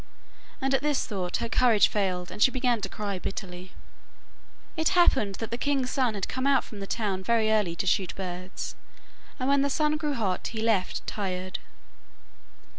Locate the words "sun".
9.69-9.97